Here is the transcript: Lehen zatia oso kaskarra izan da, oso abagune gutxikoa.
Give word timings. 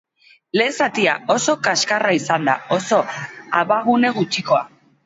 Lehen 0.59 0.71
zatia 0.85 1.13
oso 1.35 1.55
kaskarra 1.69 2.15
izan 2.21 2.51
da, 2.51 2.59
oso 2.79 3.03
abagune 3.63 4.15
gutxikoa. 4.21 4.67